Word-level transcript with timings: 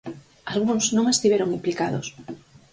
Algúns 0.53 0.85
non 0.95 1.05
estiveron 1.13 1.53
implicados. 1.57 2.07